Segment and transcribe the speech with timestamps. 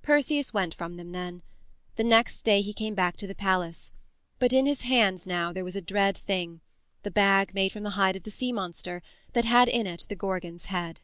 [0.00, 1.42] Perseus went from them then.
[1.96, 3.92] The next day he came back to the palace.
[4.38, 6.62] But in his hands now there was a dread thing
[7.02, 9.02] the bag made from the hide of the sea monster
[9.34, 11.02] that had in it the Gorgon's head.